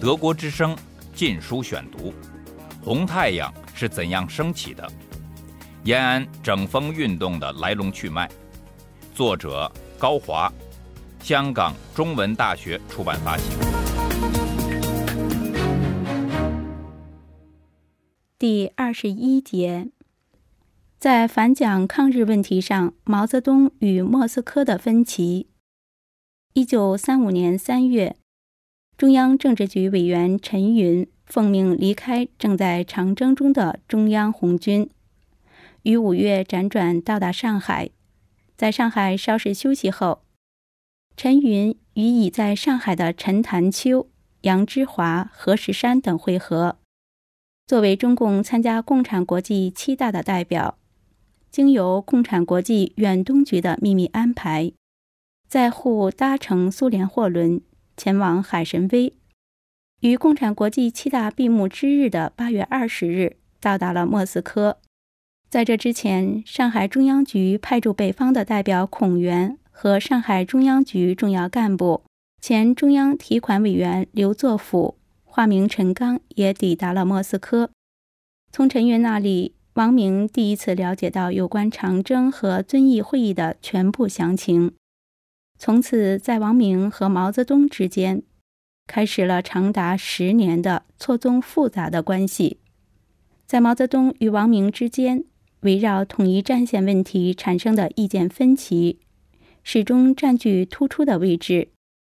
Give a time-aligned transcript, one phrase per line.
[0.00, 0.74] 德国之声
[1.14, 2.10] 《禁书选读》：
[2.84, 4.86] 红太阳是怎样升起的？
[5.84, 8.28] 延安整风运动的来龙去脉。
[9.14, 10.52] 作者高华，
[11.20, 13.44] 香港中文大学出版发行。
[18.38, 19.88] 第二十一节，
[20.98, 25.46] 在反蒋抗日问题上，毛泽东与莫斯科的分歧。
[26.54, 28.16] 一九三五年三月。
[28.96, 34.88] 中央政治局委员陈云奉命离开正在长征中的中央红军，
[35.82, 37.90] 于五月辗转到达上海。
[38.56, 40.22] 在上海稍事休息后，
[41.16, 44.08] 陈云与已在上海的陈潭秋、
[44.42, 46.76] 杨之华、何石山等会合。
[47.66, 50.78] 作为中共参加共产国际七大的代表，
[51.50, 54.72] 经由共产国际远东局的秘密安排，
[55.48, 57.60] 在沪搭乘苏联货轮。
[57.96, 59.14] 前往海参崴，
[60.00, 64.78] 于共产国际七大闭幕之日的八月二十日到达了莫斯科。
[65.48, 72.02] 在这之前，上海中央局派驻北方的代表孔元和上海中央局重要干部、
[72.40, 77.70] 前中央提款委员刘作甫（化名陈刚）也抵达了莫斯科。
[78.50, 84.72] 从陈云那里，王明第一次了解到有关长征和遵义会议的全部详情。
[85.64, 88.24] 从此，在王明和毛泽东之间，
[88.88, 92.58] 开始了长达十年的错综复杂的关系。
[93.46, 95.22] 在毛泽东与王明之间，
[95.60, 98.98] 围绕统一战线问题产生的意见分歧，
[99.62, 101.68] 始终占据突出的位置，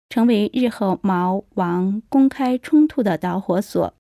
[0.09, 3.93] 成为日后毛王公开冲突的导火索。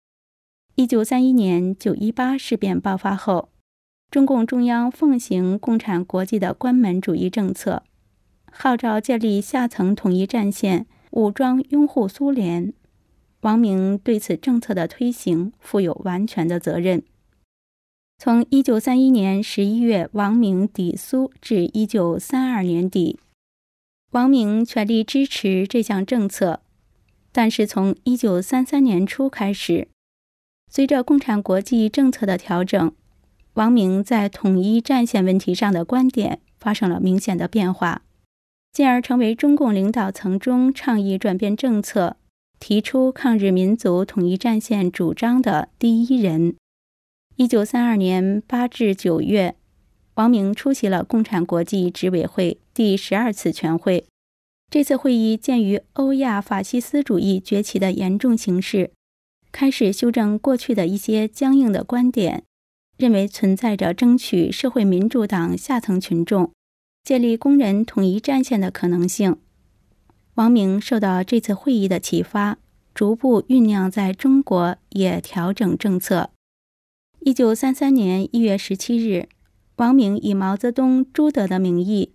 [0.77, 3.48] 一九三一年九一八事变爆发后，
[4.08, 7.82] 中共中央奉行共产国际的关门主义政策。
[8.55, 12.72] 号召建立下层统一战线，武装拥护苏联。
[13.41, 17.03] 王明对此政策的推行负有完全的责任。
[18.19, 23.18] 从一九三一年十一月王明抵苏至一九三二年底，
[24.11, 26.61] 王明全力支持这项政策。
[27.33, 29.89] 但是从一九三三年初开始，
[30.70, 32.92] 随着共产国际政策的调整，
[33.55, 38.02] 王明在统一战线问题上的观点发生了明显的变化。
[38.72, 42.16] 进而成为中共领导层中倡议转变政策、
[42.58, 46.56] 提出抗日民族统一战线主张的第一人。
[47.36, 49.56] 一九三二年八至九月，
[50.14, 54.06] 王明出席了共产国际执委会第十二次全会。
[54.70, 58.90] 这次会议鉴于欧亚法西斯主义崛起的严重形势，
[59.50, 62.42] 开始修正过去的一些僵硬的观点，
[62.96, 66.50] 认为存在着争取社会民主党下层群众。
[67.05, 69.36] 建立工人统一战线的可能性。
[70.35, 72.58] 王明受到这次会议的启发，
[72.95, 76.30] 逐步酝酿在中国也调整政策。
[77.20, 79.29] 一九三三年一月十七日，
[79.77, 82.12] 王明以毛泽东、朱德的名义，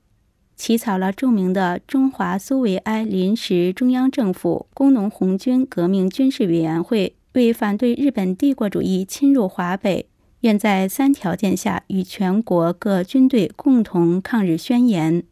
[0.55, 10.07] 起草了著名的《中华苏维埃临时中央政府工农红军革命军事委员会为反对日本帝国主义侵入华北》。
[10.41, 15.23] 愿在三条件下与全国各军队共同抗日宣言，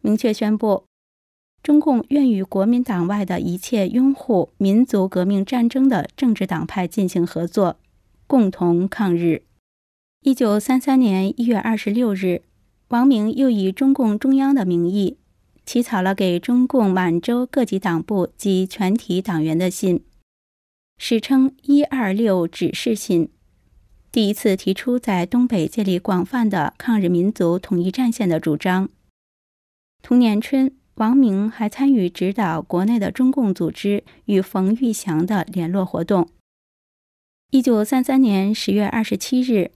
[0.00, 0.84] 明确宣布，
[1.60, 7.78] 中共愿与国民党外的一切拥护民族革命战争的政治党派进行合作，
[8.28, 9.42] 共同抗日。
[10.22, 12.42] 一九三三年一月二十六日，
[12.88, 15.18] 王明又以中共中央的名义，
[15.64, 20.04] 起草了给中共满洲各级党部及全体党员的信，
[20.96, 23.30] 史称“一二六指示信”。
[24.10, 28.88] 第一次提出在东北建立广泛的抗日民族统一战线的主张。
[30.02, 36.28] 同年春，王明还参与指导国内的中共组织与冯玉祥的联络活动。
[37.50, 39.72] 一九三三年十月二十七日，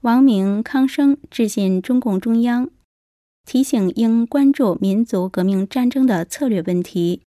[0.00, 2.70] 王明、康生致信中共中央，
[3.44, 7.22] 提醒应关注民族革命战争的策略问题，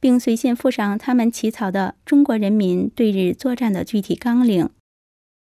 [0.00, 4.70] 并随信附上他们起草的中国人民对日作战的具体纲领。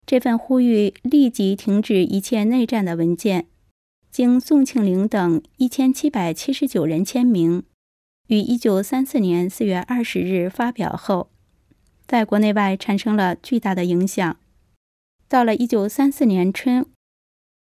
[0.04, 3.46] 这份呼吁立即停止一切内战的文件，
[4.10, 7.62] 经宋庆龄等一千七百七十九人签名，
[8.26, 11.30] 于一九三四年四月二十日发表后，
[12.06, 14.36] 在国内外产生了巨大的影响。
[15.28, 16.84] 到了一九三四年春，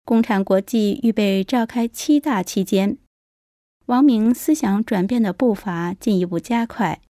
[0.06, 2.98] 共产国际预备召开七大期间，
[3.88, 7.02] 王明思想转变的步伐进一步加快。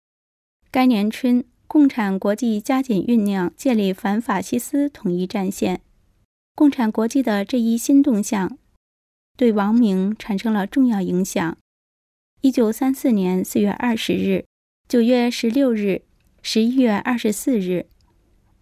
[0.70, 1.44] 该年春。
[1.68, 5.82] 共产国际加紧酝酿建立反法西斯统一战线。
[6.54, 8.56] 共产国际的这一新动向，
[9.36, 11.58] 对王明产生了重要影响。
[12.40, 14.46] 一九三四年四月二十日，
[14.88, 16.02] 九月十六日、
[16.40, 17.86] 十一月二十四日，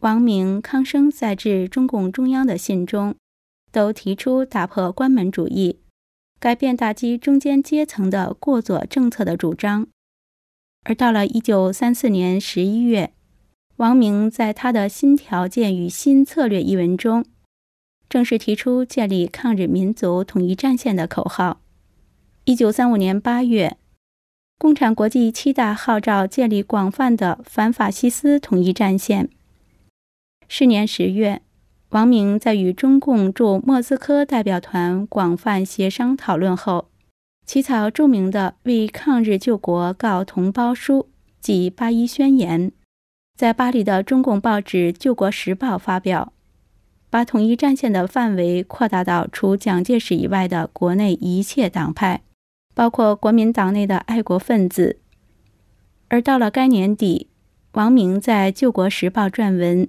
[0.01, 3.15] 王明、康生在致中共中央的信中，
[3.71, 5.79] 都提出打破关门主义、
[6.41, 9.87] 改变打击中间阶层的过左政策的主张。
[10.89, 13.13] 而到了一九三四年十一月，
[13.79, 17.25] 王明在他的新条件与新策略一文中，
[18.09, 21.61] 正式提出建立抗日民族统一战线的口号。
[22.45, 23.77] 一九三五年八月，
[24.59, 29.29] 共产国际七大号召建立广泛的反法西斯统一战线。
[30.47, 31.43] 是年十月，
[31.89, 36.91] 王明在与中共驻莫斯科代表团广泛协商讨论后。
[37.47, 41.09] 起草著名的为抗日救国告同胞书
[41.41, 42.73] 即八一宣言，
[43.37, 46.33] 在巴黎的中共报纸《救国时报》发表，
[47.09, 52.23] 把统一战线的范围扩大到除蒋介石以外的国内一切党派，
[52.75, 54.99] 包括国民党内的爱国分子。
[56.09, 57.29] 而到了该年底，
[57.75, 59.89] 王明在《救国时报》撰文，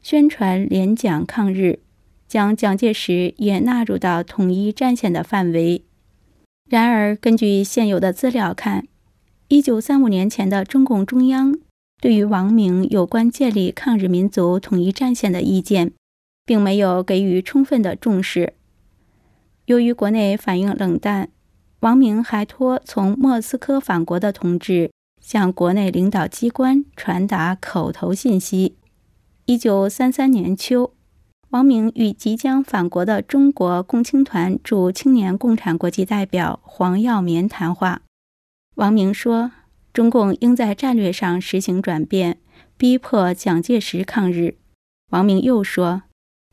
[0.00, 1.80] 宣传联蒋抗日，
[2.28, 5.84] 将蒋介石也纳入到统一战线的范围。
[6.68, 8.86] 然而，根据现有的资料看，
[9.48, 11.58] 一九三五年前的中共中央
[12.00, 15.92] 对于王明有关建立抗日民族统一战线的意见，
[16.46, 18.54] 并没有给予充分的重视。
[19.66, 21.28] 由于国内反应冷淡，
[21.80, 28.76] 王明还托从莫斯科返国的同志向国内领导机关传达口头信息。
[29.44, 30.94] 一九三三年秋。
[31.52, 38.00] 王明与即将返国的中国共青团驻青年共产国际代表黄耀绵谈话。
[38.76, 39.52] 王明说
[39.92, 42.38] ：“中共应在战略上实行转变，
[42.78, 44.56] 逼迫蒋介石抗日。”
[45.12, 46.04] 王明又说：“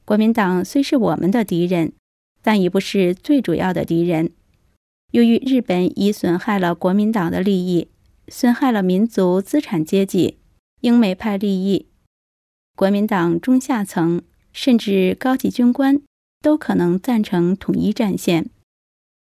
[0.04, 1.94] 国民党虽是我们的敌人，
[2.42, 4.32] 但已不是最主要的敌人。
[5.12, 7.88] 由于日本已损害了国民党的利益，
[8.28, 10.40] 损害了民族资产阶级、
[10.82, 11.88] 英美派利益，
[12.76, 16.02] 国民党中下层。”甚至高级军官
[16.42, 18.50] 都可能赞成统一战线。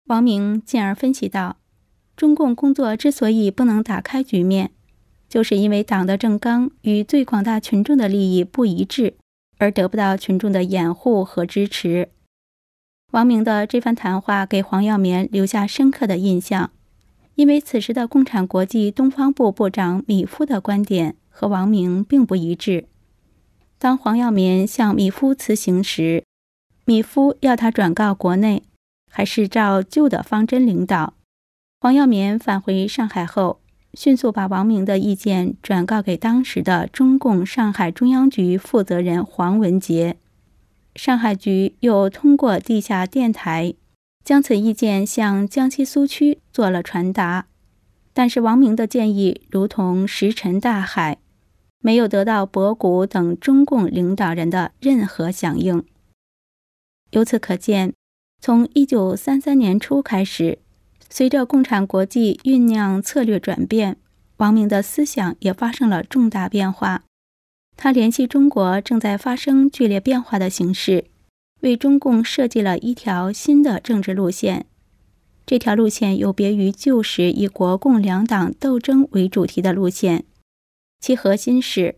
[0.06, 1.58] 王明进而分析道
[2.16, 4.72] ：“中共工作之所以不能打开局面，
[5.28, 9.16] 就是因为党的政纲与最广大群众的利益不一致，
[9.58, 12.10] 而得不到群众的掩护和支持。”
[13.12, 16.72] 王明的这番谈话给黄耀绵留下深刻的印象，
[17.36, 22.88] 因为此时的共产国际东方部部长米夫的观点和王明并不一致。
[23.86, 26.24] 当黄耀绵向米夫辞行时，
[26.86, 28.64] 米夫要他转告国内，
[29.12, 31.14] 还是照旧的方针领导。
[31.80, 33.60] 黄耀绵返回上海后，
[33.94, 40.18] 迅速把王明的意见转告给当时的中共上海中央局负责人黄文杰。
[40.96, 43.76] 上海局又通过地下电台，
[44.24, 47.46] 将此意见向江西苏区做了传达。
[48.16, 51.20] 但是王明的建议如同石沉大海。
[51.86, 55.84] 没有得到博古等中共领导人的任何响应。
[57.12, 57.94] 由此可见，
[58.42, 60.58] 从一九三三年初开始，
[61.12, 63.98] 随着共产国际酝酿策略转变，
[64.38, 67.04] 王明的思想也发生了重大变化。
[67.78, 71.06] 他联系中国正在发生剧烈变化的形势，
[71.62, 74.66] 为中共设计了一条新的政治路线。
[75.46, 80.26] 这条路线有别于旧时以国共两党斗争为主题的路线。
[81.00, 81.96] 其核心是，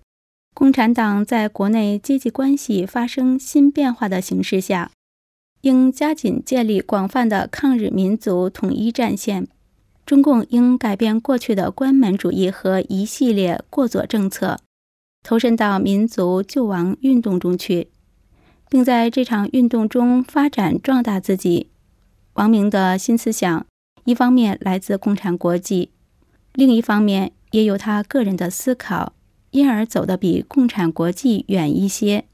[0.54, 4.92] 共产党在国内阶级关系发生新变化的形势下，
[5.62, 9.48] 应加紧建立广泛的抗日民族统一战线。
[10.06, 14.58] 中共应改变过去的关门主义和一系列过左政策，
[15.22, 17.90] 投身到民族救亡运动中去，
[18.70, 21.70] 并在这场运动中发展壮大自己。
[22.34, 23.66] 王明的新思想，
[24.06, 25.92] 一方面来自共产国际，
[26.54, 27.34] 另一方面。
[27.52, 29.14] 也有他个人的思考，
[29.52, 32.26] 因而走得比共产国际远一些。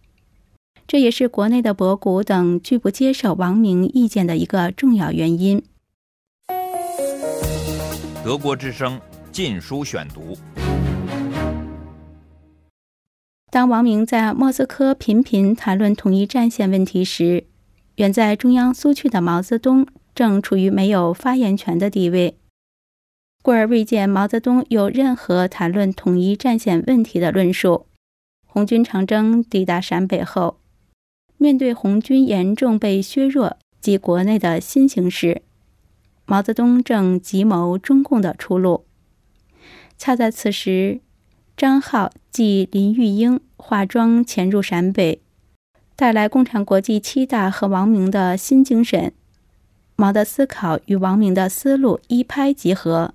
[0.86, 5.64] 这也是国内的博古等拒不接受王明意见的一个重要原因。
[8.24, 8.98] 德国之声
[9.32, 10.34] 《禁书选读》。
[13.50, 17.46] 当王明在莫斯科频频谈论统一战线问题时，
[17.96, 22.38] 远在中央苏区的毛泽东正处于没有发言权的地位。
[23.44, 27.88] 故而未见毛泽东有任何谈论统一战线问题的论述。
[28.46, 30.62] 红军长征抵达陕北后，
[31.36, 35.42] 面对红军严重被削弱及国内的新形势，
[36.26, 38.86] 毛泽东正急谋中共的出路。
[39.98, 41.02] 恰在此时，
[41.58, 45.22] 张浩即林玉英化妆潜入陕北，
[45.98, 49.12] 带来共产国际七大和王明的新精神。
[49.98, 53.14] 毛的思考与王明的思路一拍即合。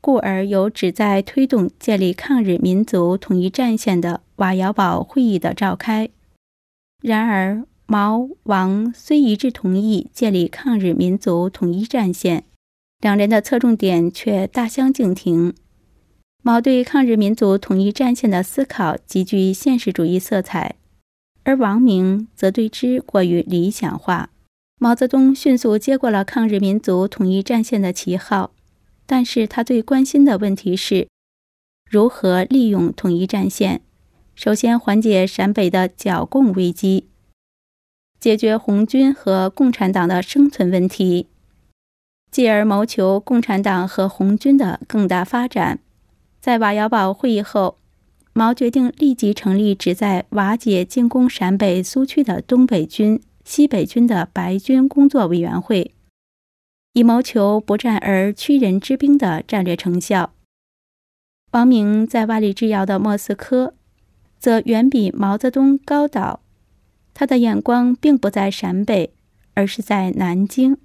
[0.00, 6.08] 故而有旨在推动建立抗日民族统一战线的瓦窑堡会议的召开。
[7.02, 12.44] 然而，毛、王虽一致同意建立抗日民族统一战线，
[13.00, 15.54] 两人的侧重点却大相径庭。
[16.42, 20.76] 毛对抗日民族统一战线的思考极具现实主义色彩，
[21.42, 24.30] 而王明则对之过于理想化。
[24.78, 28.52] 毛泽东迅速接过了抗日民族统一战线的旗号。
[29.10, 31.08] 但是他最关心的问题是，
[31.90, 33.80] 如何利用统一战线，
[34.36, 37.08] 首先缓解陕北的剿共危机，
[38.20, 41.26] 解决红军和共产党的生存问题，
[42.30, 45.80] 继而谋求共产党和红军的更大发展。
[46.40, 47.78] 在瓦窑堡会议后，
[48.32, 55.92] 毛决定立即成立旨在瓦解进攻陕北苏区的东北军、西北军的白军工作委员会。
[56.92, 60.32] 以谋求不战而屈人之兵的战略成效。
[61.52, 63.74] 王明在万里之遥的莫斯科，
[64.38, 66.40] 则远比毛泽东高导。
[67.14, 69.12] 他的眼光并不在陕北，
[69.54, 70.78] 而是在南京。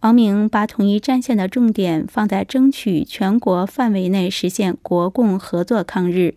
[0.00, 6.36] 王明把统一战线的重点放在争取全国范围内实现国共合作抗日，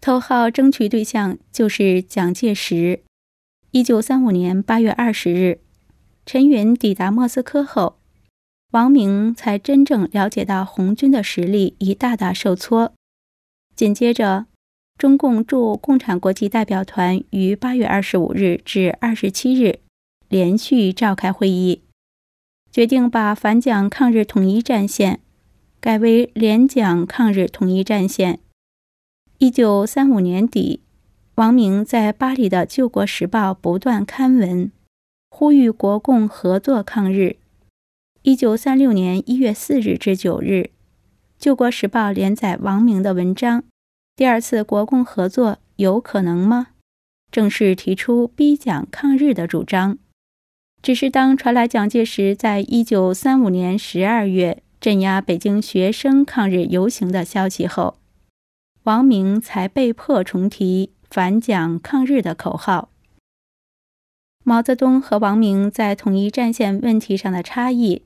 [0.00, 3.02] 头号争取对象就是蒋介石。
[3.70, 5.60] 一九三五年八月二十日。
[6.26, 7.96] 陈云抵达莫斯科后，
[8.70, 12.92] 王明才真正了解到红军的实力已大大受挫。
[13.74, 14.46] 紧接着，
[14.96, 19.80] 中共驻共产国际代表团于八月二十五日至二十七日
[20.28, 21.82] 连续召开会议，
[22.70, 25.20] 决定把反蒋抗日统一战线
[25.80, 28.38] 改为联蒋抗日统一战线。
[29.38, 30.80] 一九三五年底，
[31.36, 34.70] 王明在巴黎的《救国时报》不断刊文。
[35.30, 37.36] 呼吁国共合作抗日。
[38.22, 40.52] 一九三六年一月四日至九日，
[41.38, 43.64] 《救国时报》连载王明的文章
[44.14, 46.68] ：“第二次国共合作有可能吗？”
[47.32, 49.96] 正式提出逼蒋抗日的主张。
[50.82, 57.96] 只是当传来蒋介石在一九三五年十二月镇压北京学生抗日游行的消息后，
[58.82, 62.90] 王明才被迫重提反蒋抗日的口号。
[64.50, 68.02] 毛泽东和王明在统一战线问题上的差异，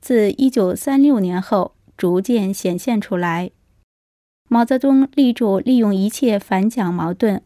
[0.00, 3.50] 自一九三六年后逐渐显现出来。
[4.48, 7.42] 毛泽东力主利用一切反蒋矛盾，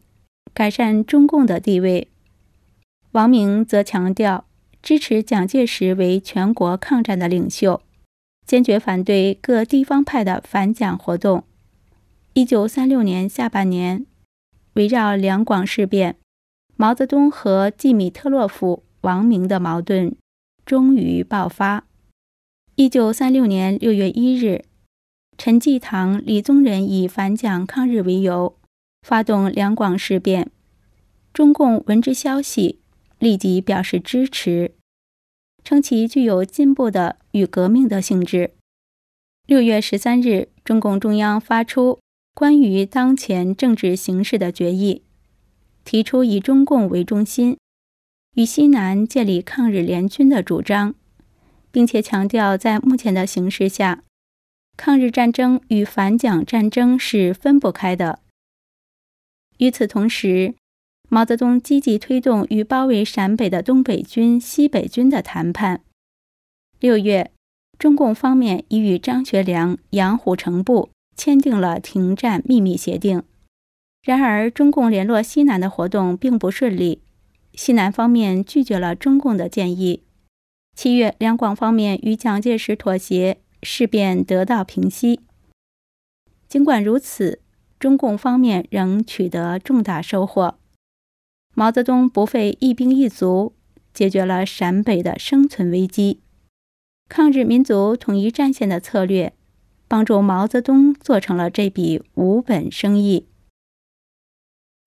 [0.53, 2.09] 改善中共的地位；
[3.13, 4.45] 王明则强调
[4.83, 7.81] 支持蒋介石为全国抗战的领袖，
[8.45, 11.43] 坚决反对各地方派的反蒋活动。
[12.33, 14.05] 一九三六年下半年，
[14.73, 16.17] 围绕两广事变。
[16.75, 20.15] 毛泽东和季米特洛夫、王明的矛盾
[20.65, 21.85] 终于爆发。
[22.75, 24.65] 一九三六年六月一日，
[25.37, 28.57] 陈济棠、李宗仁以反蒋抗日为由，
[29.03, 30.49] 发动两广事变。
[31.31, 32.79] 中共闻之消息，
[33.19, 34.73] 立即表示支持，
[35.63, 38.51] 称其具有进步的与革命的性质。
[39.45, 41.99] 六月十三日，中共中央发出
[42.33, 45.03] 关于当前政治形势的决议。
[45.83, 47.57] 提出以中共为中心，
[48.35, 50.95] 与西南建立抗日联军的主张，
[51.71, 54.03] 并且强调在目前的形势下，
[54.75, 58.19] 抗日战争与反蒋战争是分不开的。
[59.59, 60.55] 与此同时，
[61.09, 65.81] 毛泽东积极推动与包围陕北的东北军、西北军的谈判。
[66.79, 67.31] 六月，
[67.77, 73.21] 中共方面已与张学良、杨虎城部签订了停战秘密协定。
[74.03, 77.01] 然而，中共联络西南的活动并不顺利，
[77.53, 80.03] 西南方面拒绝了中共的建议。
[80.75, 85.21] 七月，两广方面与蒋介石妥协，事变得到平息。
[86.49, 87.39] 尽管如此，
[87.79, 90.59] 中共方面仍取得重大收获。
[91.55, 93.53] 毛泽东不费一兵一卒，
[93.93, 96.19] 解决了陕北的生存危机。
[97.07, 99.33] 抗日民族统一战线的策略，
[99.87, 103.27] 帮助毛泽东做成了这笔无本生意。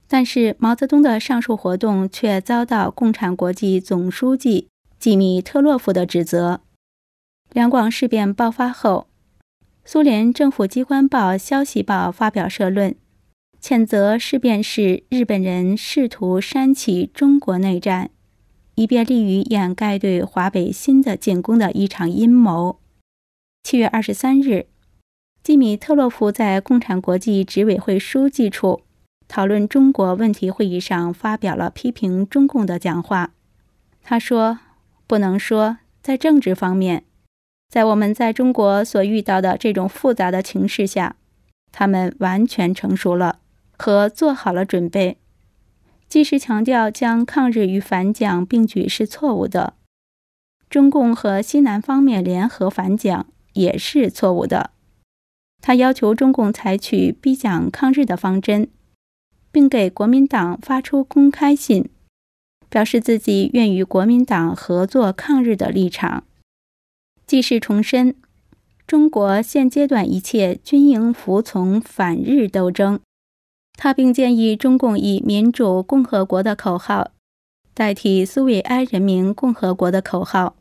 [0.08, 6.60] 但是毛泽东的上述活动却遭到共产国际总书记季米特洛夫的指责。
[7.52, 9.08] 两广事变爆发后，
[9.84, 12.94] 苏联政府机关报《消息报》发表社论，
[13.60, 18.10] 谴责事变是日本人试图煽起中国内战，
[18.76, 22.78] 以便利于掩盖对华北新的进攻的一场阴谋。
[23.64, 24.66] 七月二十三日，
[25.42, 28.82] 季米特洛夫在共产国际执委会书记处。
[29.28, 33.33] 讨论中国问题会议上发表了批评中共的讲话。
[34.02, 34.61] 他说
[35.06, 37.04] ：“不能说在政治方面，
[37.68, 41.16] 在我们在中国所遇到的这种复杂的情势下，
[41.73, 43.40] 他们完全成熟了
[43.76, 45.18] 和做好了准备。
[46.09, 49.75] 即使强调将抗日与反蒋并举是错误的，
[50.71, 54.71] 中共和西南方面联合反蒋也是错误的。
[55.61, 58.68] 他要求中共采取逼蒋抗日的方针，
[59.56, 61.88] 并给国民党发出公开信，
[62.68, 66.25] 表示自己愿与国民党合作抗日的立场。
[67.26, 68.14] 既是重申
[68.86, 73.00] 中国现阶段一切均应服从反日斗争，
[73.78, 77.12] 他并建议中共以民主共和国的口号
[77.72, 80.56] 代替苏维埃人民共和国的口号。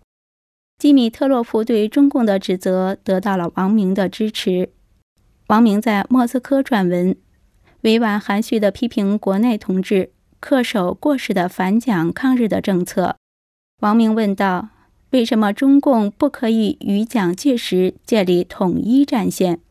[0.77, 4.69] 基米特洛夫对中共的指责得到了王明的支持。
[5.47, 7.17] 王明在莫斯科撰文，
[7.85, 10.09] 委婉含蓄地批评国内同志
[10.41, 13.15] 恪守过时的反蒋抗日的政策。
[13.79, 14.69] 王明问道。
[15.11, 19.61] 为什么中共不可以与蒋介石建立统一战线？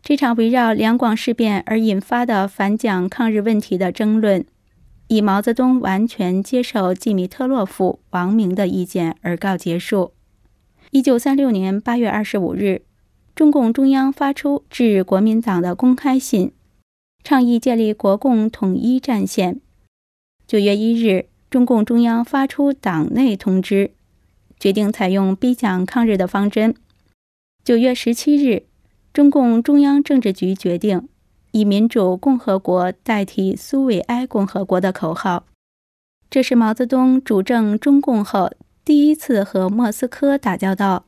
[0.00, 4.46] 这场围绕两广事变而引发的反蒋抗日问题的争论，
[5.08, 10.12] 以毛泽东完全接受季米特洛夫、王明的意见而告结束。
[10.92, 12.80] 一九三六年八月二十五日，
[13.34, 16.52] 中共中央发出致国民党的公开信，
[17.22, 19.60] 倡议建立国共统一战线。
[20.46, 23.92] 九月一日，中共中央发出党内通知。
[24.58, 26.74] 决定采用逼蒋抗日的方针。
[27.62, 28.64] 九月十七日，
[29.12, 31.08] 中共中央政治局决定
[31.52, 35.46] 以“民主共和国”代替苏维埃共和国的口号。
[36.28, 38.50] 这是毛泽东主政中共后
[38.84, 41.04] 第一次和莫斯科打交道，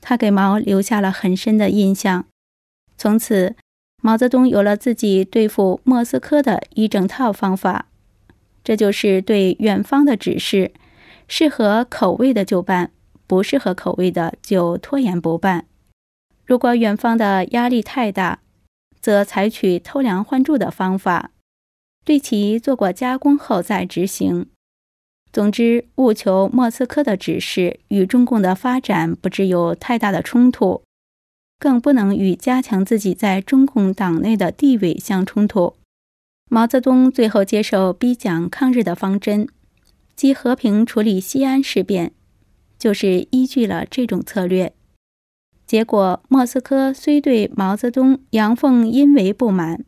[0.00, 2.24] 他给毛留下了很深的印象。
[2.96, 3.56] 从此，
[4.00, 7.86] 毛泽东有了自己对付莫斯科的一整套方法，
[8.64, 10.72] 这就是对远方的指示。
[11.28, 12.90] 适合口味的就办，
[13.26, 15.66] 不适合口味的就拖延不办。
[16.44, 18.40] 如果远方的压力太大，
[19.00, 21.30] 则采取偷梁换柱的方法，
[22.04, 24.46] 对其做过加工后再执行。
[25.32, 30.82] 总之，务求莫斯科的指示与中共的发展不致有太大的冲突，
[31.60, 35.74] 更不能与加强自己在中共党内的地位相冲突。
[36.48, 39.46] 毛泽东最后接受逼蒋抗日的方针。
[40.16, 42.12] 即和平处理西安事变，
[42.78, 44.74] 就是依据了这种策略。
[45.66, 49.82] 结果，莫斯科虽对毛泽东阳奉阴违不满，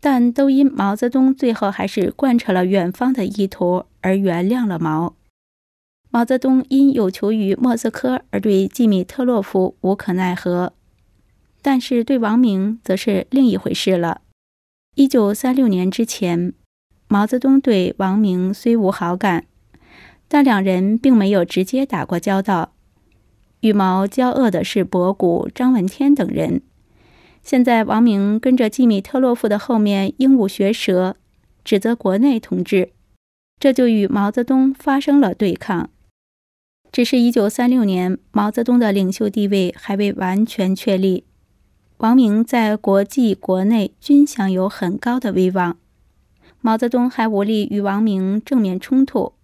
[0.00, 5.16] 但都因毛泽东最后还是贯彻了远方的意图而原谅了毛。
[6.16, 10.72] 毛泽东因有求于莫斯科而对季米特洛夫无可奈何，
[11.60, 14.22] 但是对王明则是另一回事了。
[14.94, 16.54] 一九三六年之前。
[17.06, 19.44] 毛泽东对王明虽无好感，
[20.26, 22.72] 但两人并没有直接打过交道。
[23.60, 26.62] 与毛交恶的是博古、张闻天等人。
[27.42, 31.16] 现在王明跟着季米特洛夫的后面鹦鹉学舌，
[31.62, 32.92] 指责国内同志，
[33.60, 35.90] 这就与毛泽东发生了对抗。
[36.96, 41.24] 只是一九三六年，毛泽东的领袖地位还未完全确立，
[41.98, 45.76] 王明在国际、国内均享有很高的威望。
[46.62, 49.34] 毛泽东还无力与王明正面冲突，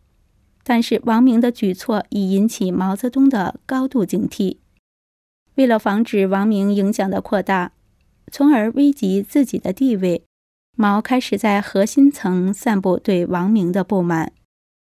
[0.64, 4.56] 但是王明的举措已引起毛泽东的高度警惕。
[5.56, 7.72] 为了防止王明影响的扩大，
[8.30, 10.24] 从而危及自己的地位，
[10.74, 14.32] 毛开始在核心层散布对王明的不满，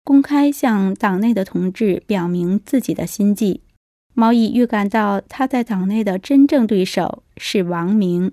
[0.06, 3.64] 公开向党内的同志表明自己的心迹。
[4.14, 8.32] 毛以预感到他在党内的真正对手是王明。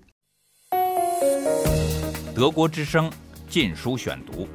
[2.35, 3.11] 德国之声。
[3.49, 4.45] 禁书选读，《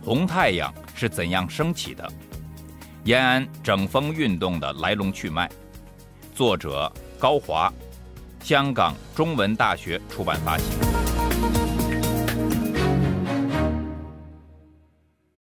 [0.00, 2.04] 红太阳是怎样升起的》，
[3.02, 5.50] 延安整风运动的来龙去脉，
[6.36, 7.72] 作者高华，
[8.40, 10.97] 香港中文大学出版发行。